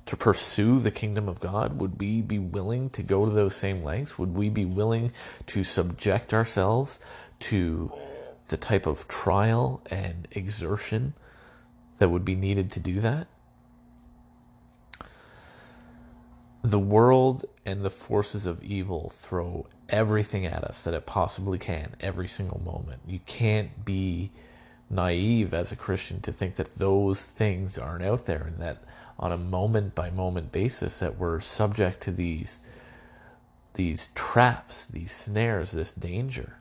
to 0.09 0.17
pursue 0.17 0.79
the 0.79 0.89
kingdom 0.89 1.29
of 1.29 1.39
God? 1.39 1.79
Would 1.79 1.99
we 1.99 2.23
be 2.23 2.39
willing 2.39 2.89
to 2.91 3.03
go 3.03 3.25
to 3.25 3.31
those 3.31 3.55
same 3.55 3.83
lengths? 3.83 4.17
Would 4.17 4.35
we 4.35 4.49
be 4.49 4.65
willing 4.65 5.11
to 5.45 5.63
subject 5.63 6.33
ourselves 6.33 6.99
to 7.41 7.93
the 8.47 8.57
type 8.57 8.87
of 8.87 9.07
trial 9.07 9.83
and 9.91 10.27
exertion 10.31 11.13
that 11.99 12.09
would 12.09 12.25
be 12.25 12.33
needed 12.33 12.71
to 12.71 12.79
do 12.79 13.01
that? 13.01 13.27
The 16.63 16.79
world 16.79 17.45
and 17.63 17.85
the 17.85 17.91
forces 17.91 18.47
of 18.47 18.63
evil 18.63 19.11
throw 19.11 19.67
everything 19.89 20.43
at 20.47 20.63
us 20.63 20.83
that 20.85 20.95
it 20.95 21.05
possibly 21.05 21.59
can 21.59 21.93
every 22.01 22.27
single 22.27 22.61
moment. 22.61 23.01
You 23.05 23.19
can't 23.27 23.85
be 23.85 24.31
naive 24.89 25.53
as 25.53 25.71
a 25.71 25.75
Christian 25.75 26.19
to 26.21 26.31
think 26.31 26.55
that 26.55 26.71
those 26.71 27.27
things 27.27 27.77
aren't 27.77 28.03
out 28.03 28.25
there 28.25 28.41
and 28.41 28.57
that 28.57 28.83
on 29.19 29.31
a 29.33 29.37
moment 29.37 29.93
by 29.93 30.09
moment 30.09 30.51
basis 30.51 30.99
that 30.99 31.17
we're 31.17 31.39
subject 31.39 32.01
to 32.01 32.11
these 32.11 32.61
these 33.73 34.07
traps, 34.13 34.87
these 34.87 35.11
snares, 35.11 35.71
this 35.71 35.93
danger. 35.93 36.57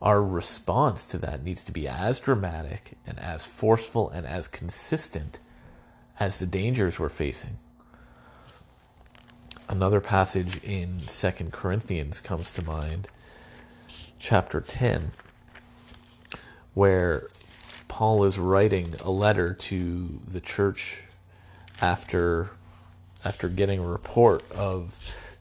Our 0.00 0.22
response 0.22 1.06
to 1.08 1.18
that 1.18 1.44
needs 1.44 1.62
to 1.64 1.72
be 1.72 1.86
as 1.86 2.18
dramatic 2.18 2.96
and 3.06 3.18
as 3.20 3.44
forceful 3.46 4.08
and 4.10 4.26
as 4.26 4.48
consistent 4.48 5.38
as 6.18 6.40
the 6.40 6.46
dangers 6.46 6.98
we're 6.98 7.08
facing. 7.08 7.58
Another 9.68 10.00
passage 10.00 10.62
in 10.64 11.06
Second 11.06 11.52
Corinthians 11.52 12.20
comes 12.20 12.52
to 12.54 12.62
mind, 12.62 13.08
chapter 14.18 14.60
10, 14.60 15.10
where 16.74 17.24
Paul 17.86 18.24
is 18.24 18.38
writing 18.38 18.88
a 19.04 19.10
letter 19.10 19.54
to 19.54 20.06
the 20.26 20.40
church 20.40 21.04
after 21.80 22.50
after 23.24 23.48
getting 23.48 23.80
a 23.80 23.86
report 23.86 24.42
of 24.52 24.98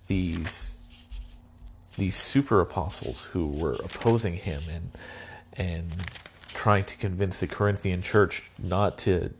these 0.08 0.80
these 1.98 2.16
super 2.16 2.62
apostles 2.62 3.26
who 3.26 3.48
were 3.48 3.76
opposing 3.76 4.36
him 4.36 4.62
and 4.72 4.92
and 5.54 5.90
trying 6.48 6.84
to 6.84 6.98
convince 6.98 7.40
the 7.40 7.48
Corinthian 7.48 8.02
church 8.02 8.50
not 8.62 8.98
to 8.98 9.32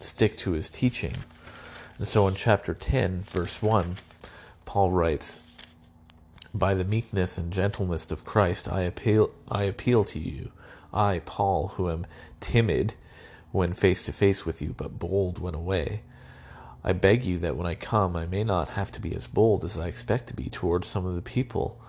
stick 0.00 0.36
to 0.36 0.52
his 0.52 0.70
teaching. 0.70 1.14
And 1.98 2.06
so 2.06 2.26
in 2.28 2.34
chapter 2.34 2.74
10, 2.74 3.20
verse 3.20 3.62
1, 3.62 3.96
Paul 4.64 4.90
writes, 4.90 5.56
By 6.54 6.74
the 6.74 6.84
meekness 6.84 7.38
and 7.38 7.52
gentleness 7.52 8.10
of 8.10 8.24
Christ 8.24 8.70
I 8.70 8.82
appeal 8.82 9.30
I 9.50 9.64
appeal 9.64 10.04
to 10.04 10.18
you 10.18 10.52
I, 10.94 11.22
Paul, 11.26 11.68
who 11.74 11.90
am 11.90 12.06
timid 12.40 12.94
when 13.50 13.72
face 13.72 14.02
to 14.04 14.12
face 14.12 14.46
with 14.46 14.62
you, 14.62 14.74
but 14.76 14.98
bold 14.98 15.40
when 15.40 15.54
away, 15.54 16.02
I 16.86 16.92
beg 16.92 17.24
you 17.24 17.38
that 17.38 17.56
when 17.56 17.66
I 17.66 17.76
come, 17.76 18.14
I 18.14 18.26
may 18.26 18.44
not 18.44 18.68
have 18.70 18.92
to 18.92 19.00
be 19.00 19.14
as 19.16 19.26
bold 19.26 19.64
as 19.64 19.78
I 19.78 19.88
expect 19.88 20.26
to 20.26 20.36
be 20.36 20.50
towards 20.50 20.86
some 20.86 21.06
of 21.06 21.14
the 21.14 21.22
people 21.22 21.80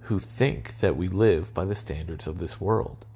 who 0.00 0.18
think 0.18 0.80
that 0.80 0.98
we 0.98 1.08
live 1.08 1.54
by 1.54 1.64
the 1.64 1.74
standards 1.74 2.26
of 2.26 2.38
this 2.38 2.60
world. 2.60 3.06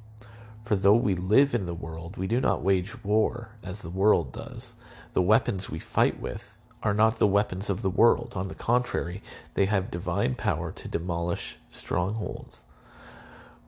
For 0.63 0.75
though 0.75 0.97
we 0.97 1.15
live 1.15 1.55
in 1.55 1.67
the 1.67 1.75
world, 1.75 2.17
we 2.17 2.27
do 2.27 2.41
not 2.41 2.63
wage 2.63 3.05
war 3.05 3.51
as 3.63 3.83
the 3.83 3.91
world 3.91 4.33
does. 4.33 4.79
The 5.13 5.21
weapons 5.21 5.69
we 5.69 5.79
fight 5.79 6.19
with 6.19 6.57
are 6.83 6.95
not 6.95 7.19
the 7.19 7.27
weapons 7.27 7.69
of 7.69 7.83
the 7.83 7.91
world. 7.91 8.33
On 8.35 8.49
the 8.49 8.55
contrary, 8.55 9.21
they 9.53 9.67
have 9.67 9.91
divine 9.91 10.35
power 10.35 10.73
to 10.73 10.89
demolish 10.89 11.59
strongholds. 11.69 12.65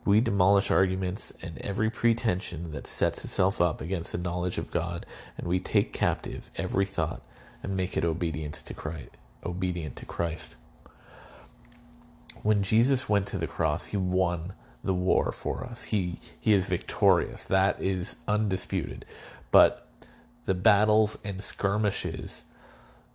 We 0.06 0.22
demolish 0.22 0.70
arguments 0.70 1.30
and 1.42 1.58
every 1.58 1.90
pretension 1.90 2.72
that 2.72 2.86
sets 2.86 3.22
itself 3.22 3.60
up 3.60 3.82
against 3.82 4.12
the 4.12 4.18
knowledge 4.18 4.56
of 4.56 4.70
God, 4.70 5.04
and 5.36 5.46
we 5.46 5.60
take 5.60 5.92
captive 5.92 6.50
every 6.56 6.86
thought 6.86 7.20
and 7.62 7.76
make 7.76 7.96
it 7.96 8.04
obedient 8.04 8.54
to 8.54 8.74
Christ. 8.74 9.10
Obedient 9.44 9.96
to 9.96 10.06
Christ. 10.06 10.56
When 12.42 12.62
Jesus 12.62 13.08
went 13.08 13.26
to 13.28 13.38
the 13.38 13.46
cross, 13.46 13.86
he 13.86 13.96
won 13.96 14.54
the 14.82 14.94
war 14.94 15.30
for 15.32 15.64
us. 15.64 15.84
He 15.84 16.18
he 16.40 16.52
is 16.52 16.66
victorious. 16.66 17.44
That 17.44 17.80
is 17.80 18.16
undisputed. 18.26 19.04
But 19.50 19.86
the 20.46 20.54
battles 20.54 21.18
and 21.24 21.42
skirmishes 21.42 22.44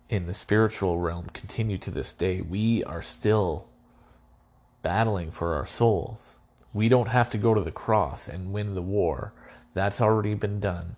in 0.08 0.26
the 0.26 0.34
spiritual 0.34 0.98
realm 0.98 1.26
continue 1.32 1.78
to 1.78 1.90
this 1.90 2.12
day. 2.12 2.40
We 2.40 2.84
are 2.84 3.02
still 3.02 3.68
battling 4.82 5.30
for 5.32 5.54
our 5.54 5.66
souls. 5.66 6.38
We 6.72 6.88
don't 6.88 7.08
have 7.08 7.30
to 7.30 7.38
go 7.38 7.54
to 7.54 7.62
the 7.62 7.72
cross 7.72 8.28
and 8.28 8.52
win 8.52 8.74
the 8.74 8.82
war. 8.82 9.32
That's 9.74 10.00
already 10.00 10.34
been 10.34 10.60
done. 10.60 10.96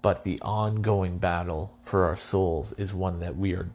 But 0.00 0.24
the 0.24 0.38
ongoing 0.42 1.18
battle 1.18 1.76
for 1.80 2.04
our 2.04 2.16
souls 2.16 2.72
is 2.72 2.94
one 2.94 3.20
that 3.20 3.36
we 3.36 3.54
are 3.54 3.70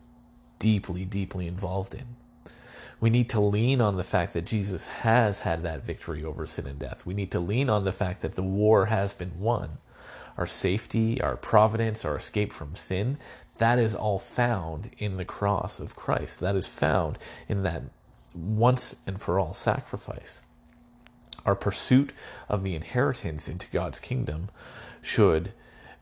deeply, 0.60 1.06
deeply 1.06 1.48
involved 1.48 1.94
in. 1.94 2.16
We 3.02 3.10
need 3.10 3.30
to 3.32 3.42
lean 3.42 3.82
on 3.82 3.98
the 3.98 4.04
fact 4.04 4.34
that 4.34 4.46
Jesus 4.46 4.88
has 4.88 5.40
had 5.40 5.64
that 5.64 5.84
victory 5.84 6.24
over 6.24 6.46
sin 6.46 6.68
and 6.68 6.80
death. 6.80 7.06
We 7.06 7.14
need 7.14 7.32
to 7.32 7.40
lean 7.42 7.70
on 7.70 7.84
the 7.84 7.92
fact 7.92 8.22
that 8.22 8.36
the 8.36 8.44
war 8.44 8.86
has 8.86 9.14
been 9.14 9.38
won. 9.40 9.80
Our 10.38 10.48
safety, 10.48 11.20
our 11.20 11.36
providence, 11.36 12.06
our 12.06 12.16
escape 12.16 12.54
from 12.54 12.76
sin, 12.76 13.18
that 13.58 13.78
is 13.78 13.94
all 13.94 14.20
found 14.20 14.92
in 14.98 15.18
the 15.18 15.26
cross 15.26 15.82
of 15.82 15.98
Christ. 15.98 16.40
That 16.40 16.56
is 16.56 16.66
found 16.66 17.20
in 17.50 17.64
that 17.64 17.84
once 18.34 19.02
and 19.06 19.20
for 19.22 19.38
all 19.38 19.54
sacrifice. 19.54 20.44
Our 21.46 21.56
pursuit 21.56 22.14
of 22.48 22.64
the 22.64 22.74
inheritance 22.74 23.50
into 23.50 23.70
God's 23.70 24.00
kingdom 24.00 24.48
should 25.02 25.52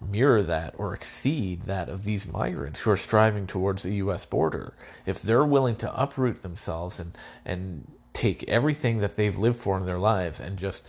mirror 0.01 0.41
that 0.41 0.73
or 0.77 0.93
exceed 0.93 1.61
that 1.63 1.89
of 1.89 2.03
these 2.03 2.31
migrants 2.31 2.81
who 2.81 2.91
are 2.91 2.97
striving 2.97 3.47
towards 3.47 3.83
the 3.83 3.95
US 3.95 4.25
border. 4.25 4.73
If 5.05 5.21
they're 5.21 5.45
willing 5.45 5.75
to 5.77 6.01
uproot 6.01 6.41
themselves 6.41 6.99
and, 6.99 7.17
and 7.45 7.91
take 8.13 8.43
everything 8.47 8.99
that 8.99 9.15
they've 9.15 9.37
lived 9.37 9.57
for 9.57 9.77
in 9.77 9.85
their 9.85 9.99
lives 9.99 10.39
and 10.39 10.57
just 10.57 10.87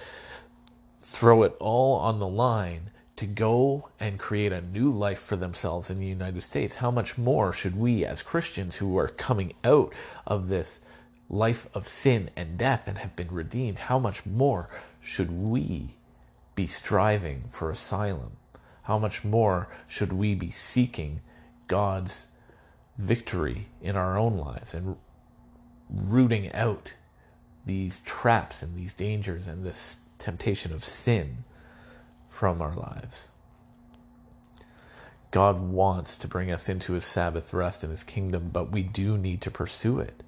throw 0.98 1.42
it 1.42 1.54
all 1.60 1.98
on 1.98 2.18
the 2.18 2.28
line 2.28 2.90
to 3.16 3.26
go 3.26 3.90
and 4.00 4.18
create 4.18 4.52
a 4.52 4.60
new 4.60 4.90
life 4.90 5.18
for 5.18 5.36
themselves 5.36 5.90
in 5.90 5.98
the 5.98 6.06
United 6.06 6.40
States, 6.40 6.76
how 6.76 6.90
much 6.90 7.18
more 7.18 7.52
should 7.52 7.76
we 7.76 8.04
as 8.04 8.22
Christians 8.22 8.76
who 8.76 8.96
are 8.98 9.08
coming 9.08 9.52
out 9.64 9.92
of 10.26 10.48
this 10.48 10.84
life 11.28 11.66
of 11.74 11.86
sin 11.86 12.30
and 12.36 12.58
death 12.58 12.88
and 12.88 12.98
have 12.98 13.14
been 13.16 13.30
redeemed, 13.30 13.78
how 13.78 13.98
much 13.98 14.26
more 14.26 14.68
should 15.00 15.30
we 15.30 15.96
be 16.54 16.66
striving 16.66 17.44
for 17.48 17.70
asylum? 17.70 18.32
How 18.82 18.98
much 18.98 19.24
more 19.24 19.68
should 19.86 20.12
we 20.12 20.34
be 20.34 20.50
seeking 20.50 21.20
God's 21.68 22.28
victory 22.98 23.68
in 23.80 23.96
our 23.96 24.18
own 24.18 24.36
lives 24.36 24.74
and 24.74 24.96
rooting 25.88 26.52
out 26.52 26.96
these 27.64 28.00
traps 28.00 28.62
and 28.62 28.76
these 28.76 28.92
dangers 28.92 29.46
and 29.46 29.64
this 29.64 30.02
temptation 30.18 30.72
of 30.72 30.84
sin 30.84 31.44
from 32.28 32.60
our 32.60 32.74
lives? 32.74 33.30
God 35.30 35.60
wants 35.60 36.18
to 36.18 36.28
bring 36.28 36.50
us 36.50 36.68
into 36.68 36.92
his 36.92 37.04
Sabbath 37.04 37.54
rest 37.54 37.82
in 37.82 37.90
his 37.90 38.04
kingdom, 38.04 38.50
but 38.52 38.70
we 38.70 38.82
do 38.82 39.16
need 39.16 39.40
to 39.42 39.50
pursue 39.50 39.98
it 39.98 40.22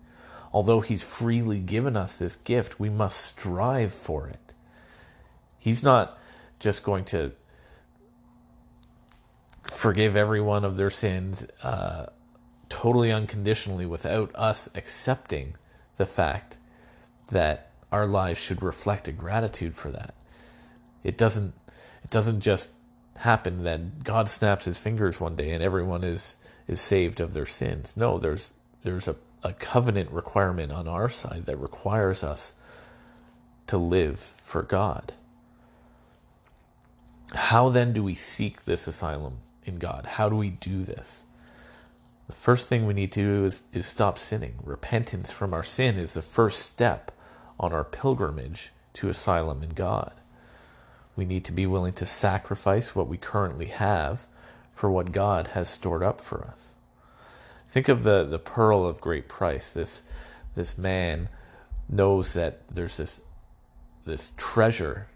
although 0.54 0.80
He's 0.80 1.02
freely 1.02 1.58
given 1.58 1.96
us 1.96 2.18
this 2.18 2.36
gift, 2.36 2.78
we 2.78 2.88
must 2.88 3.20
strive 3.20 3.92
for 3.92 4.28
it. 4.28 4.54
He's 5.58 5.82
not 5.82 6.16
just 6.60 6.84
going 6.84 7.04
to 7.06 7.32
forgive 9.84 10.16
everyone 10.16 10.64
of 10.64 10.78
their 10.78 10.88
sins 10.88 11.46
uh, 11.62 12.06
totally 12.70 13.12
unconditionally 13.12 13.84
without 13.84 14.34
us 14.34 14.74
accepting 14.74 15.54
the 15.98 16.06
fact 16.06 16.56
that 17.28 17.70
our 17.92 18.06
lives 18.06 18.42
should 18.42 18.62
reflect 18.62 19.08
a 19.08 19.12
gratitude 19.12 19.74
for 19.74 19.90
that. 19.90 20.14
It 21.02 21.18
doesn't. 21.18 21.52
It 22.02 22.08
doesn't 22.08 22.40
just 22.40 22.72
happen 23.18 23.64
that 23.64 24.02
God 24.04 24.30
snaps 24.30 24.64
His 24.64 24.78
fingers 24.78 25.20
one 25.20 25.36
day 25.36 25.52
and 25.52 25.62
everyone 25.62 26.02
is 26.02 26.38
is 26.66 26.80
saved 26.80 27.20
of 27.20 27.34
their 27.34 27.44
sins. 27.44 27.94
No, 27.94 28.16
there's 28.16 28.54
there's 28.84 29.06
a 29.06 29.16
a 29.42 29.52
covenant 29.52 30.10
requirement 30.10 30.72
on 30.72 30.88
our 30.88 31.10
side 31.10 31.44
that 31.44 31.58
requires 31.58 32.24
us 32.24 32.58
to 33.66 33.76
live 33.76 34.18
for 34.18 34.62
God. 34.62 35.12
How 37.34 37.68
then 37.68 37.92
do 37.92 38.02
we 38.02 38.14
seek 38.14 38.64
this 38.64 38.86
asylum 38.86 39.40
in 39.64 39.78
God? 39.78 40.06
How 40.06 40.28
do 40.28 40.36
we 40.36 40.50
do 40.50 40.84
this? 40.84 41.26
The 42.26 42.32
first 42.32 42.68
thing 42.68 42.86
we 42.86 42.94
need 42.94 43.12
to 43.12 43.20
do 43.20 43.44
is, 43.44 43.64
is 43.72 43.86
stop 43.86 44.18
sinning. 44.18 44.54
Repentance 44.62 45.30
from 45.30 45.52
our 45.52 45.62
sin 45.62 45.96
is 45.96 46.14
the 46.14 46.22
first 46.22 46.60
step 46.60 47.12
on 47.60 47.72
our 47.72 47.84
pilgrimage 47.84 48.72
to 48.94 49.08
asylum 49.08 49.62
in 49.62 49.70
God. 49.70 50.14
We 51.16 51.24
need 51.24 51.44
to 51.44 51.52
be 51.52 51.66
willing 51.66 51.92
to 51.94 52.06
sacrifice 52.06 52.96
what 52.96 53.08
we 53.08 53.16
currently 53.16 53.66
have 53.66 54.26
for 54.72 54.90
what 54.90 55.12
God 55.12 55.48
has 55.48 55.68
stored 55.68 56.02
up 56.02 56.20
for 56.20 56.44
us. 56.44 56.76
Think 57.66 57.88
of 57.88 58.02
the, 58.02 58.24
the 58.24 58.38
pearl 58.38 58.86
of 58.86 59.00
great 59.00 59.28
price, 59.28 59.72
this, 59.72 60.10
this 60.54 60.78
man 60.78 61.28
knows 61.88 62.34
that 62.34 62.66
there's 62.68 62.96
this 62.96 63.22
this 64.04 64.32
treasure 64.36 65.08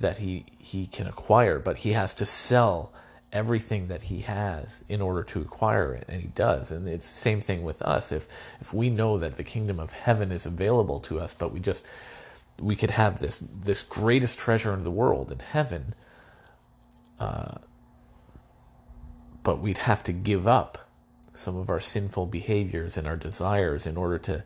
that 0.00 0.18
he 0.18 0.44
he 0.58 0.86
can 0.86 1.06
acquire, 1.06 1.58
but 1.58 1.78
he 1.78 1.92
has 1.92 2.14
to 2.14 2.26
sell 2.26 2.92
everything 3.34 3.88
that 3.88 4.04
he 4.04 4.20
has 4.20 4.84
in 4.88 5.02
order 5.02 5.22
to 5.24 5.42
acquire 5.42 5.92
it 5.92 6.06
and 6.08 6.22
he 6.22 6.28
does. 6.28 6.70
And 6.70 6.88
it's 6.88 7.08
the 7.10 7.18
same 7.18 7.40
thing 7.40 7.64
with 7.64 7.82
us. 7.82 8.12
If 8.12 8.28
if 8.60 8.72
we 8.72 8.90
know 8.90 9.18
that 9.18 9.36
the 9.36 9.44
kingdom 9.44 9.80
of 9.80 9.92
heaven 9.92 10.32
is 10.32 10.46
available 10.46 11.00
to 11.00 11.20
us 11.20 11.34
but 11.34 11.52
we 11.52 11.60
just 11.60 11.86
we 12.60 12.76
could 12.76 12.90
have 12.90 13.18
this 13.20 13.40
this 13.40 13.82
greatest 13.82 14.38
treasure 14.38 14.72
in 14.74 14.84
the 14.84 14.90
world 14.90 15.32
in 15.32 15.38
heaven 15.40 15.94
uh, 17.18 17.56
but 19.42 19.60
we'd 19.60 19.78
have 19.78 20.02
to 20.04 20.12
give 20.12 20.46
up 20.46 20.88
some 21.32 21.56
of 21.56 21.68
our 21.70 21.80
sinful 21.80 22.26
behaviors 22.26 22.96
and 22.96 23.06
our 23.06 23.16
desires 23.16 23.86
in 23.86 23.96
order 23.96 24.18
to 24.18 24.44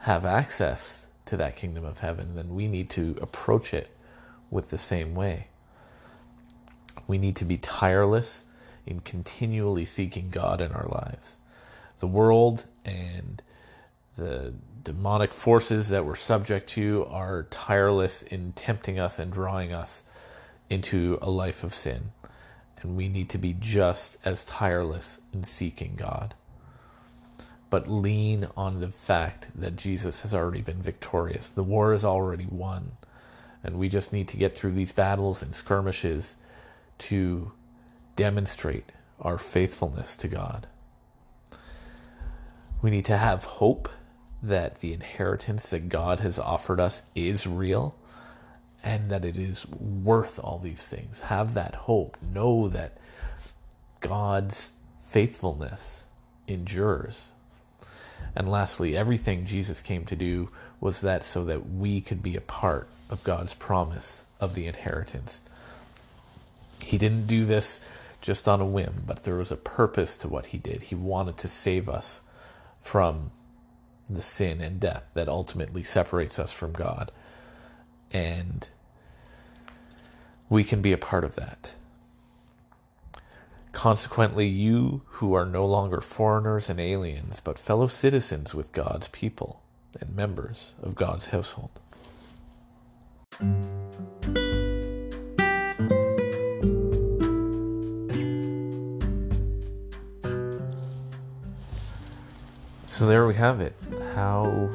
have 0.00 0.24
access 0.24 1.08
to 1.24 1.36
that 1.36 1.56
kingdom 1.56 1.84
of 1.84 1.98
heaven 2.00 2.36
then 2.36 2.54
we 2.54 2.68
need 2.68 2.88
to 2.90 3.16
approach 3.20 3.74
it 3.74 3.94
with 4.50 4.70
the 4.70 4.78
same 4.78 5.14
way 5.14 5.47
we 7.06 7.18
need 7.18 7.36
to 7.36 7.44
be 7.44 7.56
tireless 7.58 8.46
in 8.86 9.00
continually 9.00 9.84
seeking 9.84 10.30
God 10.30 10.60
in 10.60 10.72
our 10.72 10.88
lives. 10.88 11.38
The 12.00 12.06
world 12.06 12.64
and 12.84 13.42
the 14.16 14.54
demonic 14.82 15.32
forces 15.32 15.90
that 15.90 16.04
we're 16.04 16.16
subject 16.16 16.68
to 16.70 17.04
are 17.10 17.44
tireless 17.50 18.22
in 18.22 18.52
tempting 18.52 18.98
us 18.98 19.18
and 19.18 19.32
drawing 19.32 19.72
us 19.72 20.04
into 20.70 21.18
a 21.20 21.30
life 21.30 21.62
of 21.64 21.74
sin. 21.74 22.12
And 22.80 22.96
we 22.96 23.08
need 23.08 23.28
to 23.30 23.38
be 23.38 23.54
just 23.58 24.16
as 24.26 24.44
tireless 24.44 25.20
in 25.32 25.44
seeking 25.44 25.94
God. 25.96 26.34
But 27.70 27.90
lean 27.90 28.48
on 28.56 28.80
the 28.80 28.88
fact 28.88 29.48
that 29.60 29.76
Jesus 29.76 30.22
has 30.22 30.32
already 30.32 30.62
been 30.62 30.80
victorious. 30.80 31.50
The 31.50 31.62
war 31.62 31.92
is 31.92 32.04
already 32.04 32.46
won. 32.48 32.92
And 33.62 33.78
we 33.78 33.88
just 33.88 34.12
need 34.12 34.28
to 34.28 34.36
get 34.36 34.52
through 34.52 34.72
these 34.72 34.92
battles 34.92 35.42
and 35.42 35.54
skirmishes 35.54 36.36
to 36.98 37.52
demonstrate 38.16 38.92
our 39.20 39.38
faithfulness 39.38 40.16
to 40.16 40.28
God. 40.28 40.66
We 42.80 42.90
need 42.90 43.04
to 43.06 43.16
have 43.16 43.44
hope 43.44 43.88
that 44.42 44.80
the 44.80 44.92
inheritance 44.92 45.70
that 45.70 45.88
God 45.88 46.20
has 46.20 46.38
offered 46.38 46.78
us 46.78 47.08
is 47.14 47.46
real 47.46 47.96
and 48.82 49.10
that 49.10 49.24
it 49.24 49.36
is 49.36 49.68
worth 49.68 50.38
all 50.38 50.58
these 50.58 50.88
things. 50.88 51.20
Have 51.20 51.54
that 51.54 51.74
hope. 51.74 52.16
Know 52.22 52.68
that 52.68 52.98
God's 54.00 54.78
faithfulness 54.98 56.06
endures. 56.46 57.32
And 58.36 58.48
lastly, 58.48 58.96
everything 58.96 59.44
Jesus 59.44 59.80
came 59.80 60.04
to 60.04 60.16
do 60.16 60.50
was 60.80 61.00
that 61.00 61.24
so 61.24 61.44
that 61.44 61.68
we 61.68 62.00
could 62.00 62.22
be 62.22 62.36
a 62.36 62.40
part 62.40 62.88
of 63.10 63.24
God's 63.24 63.54
promise 63.54 64.26
of 64.40 64.54
the 64.54 64.66
inheritance. 64.66 65.48
He 66.84 66.98
didn't 66.98 67.26
do 67.26 67.44
this 67.44 67.88
just 68.20 68.48
on 68.48 68.60
a 68.60 68.66
whim, 68.66 69.04
but 69.06 69.24
there 69.24 69.36
was 69.36 69.52
a 69.52 69.56
purpose 69.56 70.16
to 70.16 70.28
what 70.28 70.46
he 70.46 70.58
did. 70.58 70.84
He 70.84 70.94
wanted 70.94 71.36
to 71.38 71.48
save 71.48 71.88
us 71.88 72.22
from 72.78 73.30
the 74.08 74.22
sin 74.22 74.60
and 74.60 74.80
death 74.80 75.08
that 75.14 75.28
ultimately 75.28 75.82
separates 75.82 76.38
us 76.38 76.52
from 76.52 76.72
God. 76.72 77.12
And 78.10 78.68
we 80.48 80.64
can 80.64 80.80
be 80.80 80.92
a 80.92 80.98
part 80.98 81.24
of 81.24 81.36
that. 81.36 81.74
Consequently, 83.72 84.48
you 84.48 85.02
who 85.06 85.34
are 85.34 85.44
no 85.44 85.66
longer 85.66 86.00
foreigners 86.00 86.70
and 86.70 86.80
aliens, 86.80 87.40
but 87.40 87.58
fellow 87.58 87.86
citizens 87.86 88.54
with 88.54 88.72
God's 88.72 89.08
people 89.08 89.62
and 90.00 90.16
members 90.16 90.74
of 90.82 90.94
God's 90.94 91.28
household. 91.28 91.80
So 102.88 103.06
there 103.06 103.26
we 103.26 103.34
have 103.34 103.60
it. 103.60 103.74
How 104.14 104.70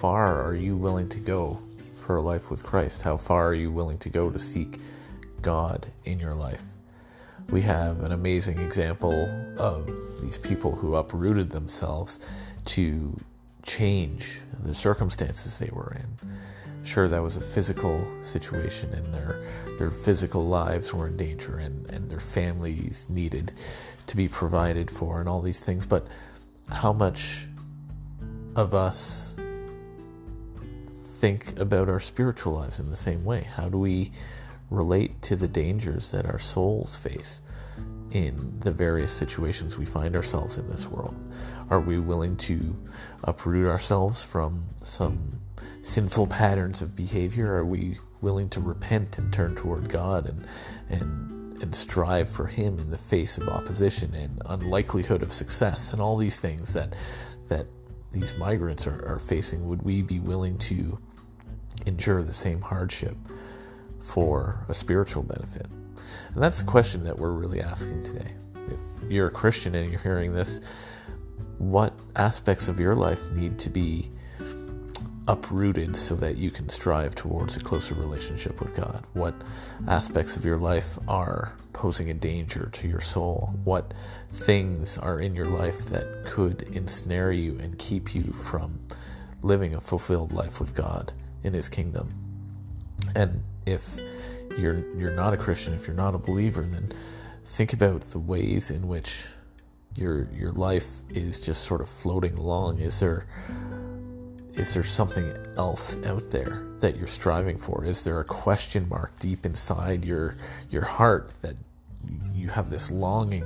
far 0.00 0.40
are 0.40 0.54
you 0.54 0.76
willing 0.76 1.08
to 1.08 1.18
go 1.18 1.58
for 1.92 2.16
a 2.16 2.22
life 2.22 2.52
with 2.52 2.62
Christ? 2.62 3.02
How 3.02 3.16
far 3.16 3.48
are 3.48 3.54
you 3.54 3.72
willing 3.72 3.98
to 3.98 4.08
go 4.08 4.30
to 4.30 4.38
seek 4.38 4.78
God 5.42 5.88
in 6.04 6.20
your 6.20 6.34
life? 6.34 6.62
We 7.50 7.62
have 7.62 8.04
an 8.04 8.12
amazing 8.12 8.60
example 8.60 9.12
of 9.58 9.86
these 10.22 10.38
people 10.38 10.76
who 10.76 10.94
uprooted 10.94 11.50
themselves 11.50 12.30
to 12.66 13.18
change 13.64 14.42
the 14.62 14.72
circumstances 14.72 15.58
they 15.58 15.70
were 15.72 15.96
in. 15.96 16.30
Sure, 16.84 17.08
that 17.08 17.22
was 17.22 17.36
a 17.36 17.40
physical 17.40 18.22
situation, 18.22 18.92
and 18.92 19.06
their 19.06 19.42
their 19.78 19.90
physical 19.90 20.46
lives 20.46 20.94
were 20.94 21.08
in 21.08 21.16
danger, 21.16 21.58
and, 21.58 21.90
and 21.90 22.08
their 22.08 22.20
families 22.20 23.08
needed 23.10 23.52
to 24.06 24.16
be 24.16 24.28
provided 24.28 24.90
for, 24.90 25.18
and 25.18 25.28
all 25.28 25.40
these 25.40 25.64
things. 25.64 25.86
But 25.86 26.06
how 26.70 26.92
much 26.92 27.48
of 28.56 28.74
us 28.74 29.38
think 30.86 31.58
about 31.58 31.88
our 31.88 32.00
spiritual 32.00 32.54
lives 32.54 32.80
in 32.80 32.88
the 32.88 32.96
same 32.96 33.24
way? 33.24 33.44
How 33.56 33.68
do 33.68 33.78
we 33.78 34.10
relate 34.70 35.20
to 35.22 35.36
the 35.36 35.48
dangers 35.48 36.10
that 36.10 36.26
our 36.26 36.38
souls 36.38 36.96
face 36.96 37.42
in 38.10 38.58
the 38.60 38.70
various 38.72 39.12
situations 39.12 39.78
we 39.78 39.86
find 39.86 40.14
ourselves 40.14 40.58
in 40.58 40.66
this 40.68 40.88
world? 40.88 41.14
Are 41.70 41.80
we 41.80 41.98
willing 41.98 42.36
to 42.38 42.76
uproot 43.24 43.68
ourselves 43.68 44.22
from 44.24 44.64
some 44.76 45.40
sinful 45.82 46.26
patterns 46.28 46.82
of 46.82 46.96
behavior? 46.96 47.54
Are 47.54 47.64
we 47.64 47.98
willing 48.20 48.48
to 48.50 48.60
repent 48.60 49.18
and 49.18 49.32
turn 49.32 49.54
toward 49.54 49.88
God 49.88 50.26
and 50.26 50.46
and 50.88 51.43
and 51.64 51.74
strive 51.74 52.28
for 52.28 52.46
him 52.46 52.78
in 52.78 52.90
the 52.90 52.98
face 52.98 53.38
of 53.38 53.48
opposition 53.48 54.14
and 54.14 54.38
unlikelihood 54.50 55.22
of 55.22 55.32
success 55.32 55.94
and 55.94 56.02
all 56.02 56.18
these 56.18 56.38
things 56.38 56.74
that 56.74 56.90
that 57.48 57.66
these 58.12 58.36
migrants 58.38 58.86
are, 58.86 59.02
are 59.08 59.18
facing 59.18 59.66
would 59.66 59.82
we 59.82 60.02
be 60.02 60.20
willing 60.20 60.58
to 60.58 60.98
endure 61.86 62.22
the 62.22 62.34
same 62.34 62.60
hardship 62.60 63.16
for 63.98 64.66
a 64.68 64.74
spiritual 64.74 65.22
benefit? 65.22 65.66
And 66.34 66.42
that's 66.42 66.60
the 66.60 66.70
question 66.70 67.02
that 67.04 67.18
we're 67.18 67.32
really 67.32 67.62
asking 67.62 68.04
today. 68.04 68.30
If 68.66 69.10
you're 69.10 69.28
a 69.28 69.30
christian 69.30 69.74
and 69.74 69.90
you're 69.90 70.00
hearing 70.00 70.34
this 70.34 71.00
what 71.56 71.94
aspects 72.16 72.68
of 72.68 72.78
your 72.78 72.94
life 72.94 73.32
need 73.32 73.58
to 73.60 73.70
be 73.70 74.10
uprooted 75.28 75.96
so 75.96 76.14
that 76.16 76.36
you 76.36 76.50
can 76.50 76.68
strive 76.68 77.14
towards 77.14 77.56
a 77.56 77.60
closer 77.60 77.94
relationship 77.94 78.60
with 78.60 78.76
God? 78.76 79.04
What 79.12 79.34
aspects 79.88 80.36
of 80.36 80.44
your 80.44 80.56
life 80.56 80.98
are 81.08 81.56
posing 81.72 82.10
a 82.10 82.14
danger 82.14 82.68
to 82.72 82.88
your 82.88 83.00
soul? 83.00 83.54
What 83.64 83.92
things 84.28 84.98
are 84.98 85.20
in 85.20 85.34
your 85.34 85.48
life 85.48 85.86
that 85.86 86.24
could 86.24 86.62
ensnare 86.76 87.32
you 87.32 87.58
and 87.58 87.78
keep 87.78 88.14
you 88.14 88.24
from 88.24 88.80
living 89.42 89.74
a 89.74 89.80
fulfilled 89.80 90.32
life 90.32 90.60
with 90.60 90.76
God 90.76 91.12
in 91.42 91.52
his 91.52 91.68
kingdom? 91.68 92.08
And 93.16 93.42
if 93.66 94.00
you're 94.58 94.84
you're 94.94 95.14
not 95.14 95.34
a 95.34 95.36
Christian, 95.36 95.74
if 95.74 95.86
you're 95.86 95.96
not 95.96 96.14
a 96.14 96.18
believer, 96.18 96.62
then 96.62 96.90
think 97.44 97.72
about 97.72 98.02
the 98.02 98.18
ways 98.18 98.70
in 98.70 98.86
which 98.88 99.28
your 99.96 100.28
your 100.32 100.52
life 100.52 101.02
is 101.10 101.40
just 101.40 101.64
sort 101.64 101.80
of 101.80 101.88
floating 101.88 102.34
along. 102.34 102.78
Is 102.78 103.00
there 103.00 103.26
is 104.56 104.74
there 104.74 104.82
something 104.82 105.32
else 105.56 106.04
out 106.06 106.22
there 106.30 106.62
that 106.78 106.96
you're 106.96 107.06
striving 107.06 107.56
for? 107.56 107.84
Is 107.84 108.04
there 108.04 108.20
a 108.20 108.24
question 108.24 108.88
mark 108.88 109.18
deep 109.18 109.44
inside 109.44 110.04
your 110.04 110.36
your 110.70 110.84
heart 110.84 111.32
that 111.42 111.54
you 112.32 112.48
have 112.48 112.70
this 112.70 112.90
longing 112.90 113.44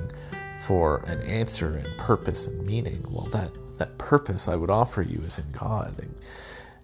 for 0.61 0.97
an 1.07 1.21
answer 1.23 1.77
and 1.77 1.97
purpose 1.97 2.47
and 2.47 2.65
meaning? 2.65 3.03
Well, 3.09 3.25
that 3.27 3.51
that 3.79 3.97
purpose 3.97 4.47
I 4.47 4.55
would 4.55 4.69
offer 4.69 5.01
you 5.01 5.19
is 5.19 5.39
in 5.39 5.51
God, 5.51 5.97
and, 5.99 6.15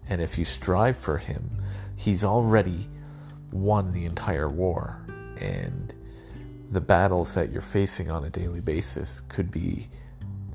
and 0.09 0.21
if 0.21 0.39
you 0.39 0.45
strive 0.45 0.97
for 0.97 1.17
Him, 1.17 1.49
He's 1.95 2.23
already 2.23 2.88
won 3.51 3.93
the 3.93 4.05
entire 4.05 4.49
war, 4.49 5.05
and 5.41 5.93
the 6.71 6.81
battles 6.81 7.35
that 7.35 7.51
you're 7.51 7.61
facing 7.61 8.09
on 8.09 8.25
a 8.25 8.29
daily 8.29 8.61
basis 8.61 9.21
could 9.21 9.51
be 9.51 9.88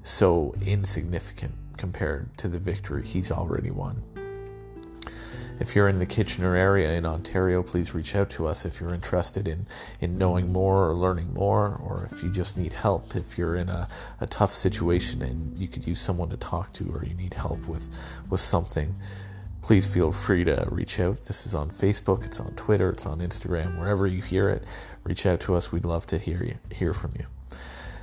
so 0.03 0.55
insignificant 0.67 1.55
compared 1.81 2.37
to 2.37 2.47
the 2.47 2.59
victory 2.59 3.05
he's 3.05 3.33
already 3.33 3.71
won. 3.71 4.03
If 5.59 5.75
you're 5.75 5.89
in 5.89 5.99
the 5.99 6.07
Kitchener 6.07 6.55
area 6.55 6.93
in 6.93 7.07
Ontario, 7.07 7.63
please 7.63 7.95
reach 7.95 8.15
out 8.15 8.31
to 8.31 8.47
us 8.47 8.65
if 8.65 8.81
you're 8.81 8.95
interested 8.95 9.49
in, 9.49 9.67
in 10.01 10.19
knowing 10.19 10.53
more 10.53 10.89
or 10.89 10.95
learning 10.95 11.33
more, 11.33 11.81
or 11.83 12.09
if 12.11 12.23
you 12.23 12.31
just 12.31 12.59
need 12.59 12.73
help. 12.73 13.17
If 13.17 13.37
you're 13.39 13.57
in 13.57 13.69
a, 13.69 13.89
a 14.21 14.27
tough 14.27 14.51
situation 14.51 15.23
and 15.23 15.59
you 15.59 15.69
could 15.69 15.87
use 15.87 16.01
someone 16.01 16.29
to 16.31 16.37
talk 16.37 16.73
to, 16.75 16.85
or 16.95 17.05
you 17.05 17.15
need 17.15 17.35
help 17.35 17.67
with, 17.67 18.25
with 18.31 18.41
something, 18.41 18.95
please 19.63 19.93
feel 19.93 20.13
free 20.13 20.45
to 20.45 20.67
reach 20.71 21.01
out. 21.01 21.19
This 21.25 21.47
is 21.47 21.55
on 21.55 21.69
Facebook, 21.71 22.25
it's 22.25 22.41
on 22.41 22.53
Twitter, 22.57 22.91
it's 22.91 23.07
on 23.07 23.19
Instagram, 23.19 23.79
wherever 23.79 24.07
you 24.07 24.23
hear 24.23 24.49
it. 24.51 24.65
Reach 25.05 25.27
out 25.27 25.41
to 25.43 25.55
us. 25.55 25.73
We'd 25.73 25.85
love 25.85 26.07
to 26.07 26.19
hear 26.19 26.43
you, 26.43 26.59
hear 26.75 26.93
from 26.93 27.13
you. 27.19 27.27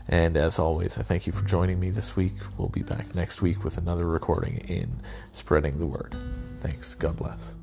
And 0.09 0.37
as 0.37 0.59
always, 0.59 0.97
I 0.97 1.01
thank 1.01 1.27
you 1.27 1.33
for 1.33 1.45
joining 1.45 1.79
me 1.79 1.89
this 1.89 2.15
week. 2.15 2.33
We'll 2.57 2.69
be 2.69 2.83
back 2.83 3.13
next 3.13 3.41
week 3.41 3.63
with 3.63 3.77
another 3.77 4.07
recording 4.07 4.57
in 4.69 5.01
Spreading 5.33 5.77
the 5.77 5.87
Word. 5.87 6.15
Thanks. 6.57 6.95
God 6.95 7.17
bless. 7.17 7.57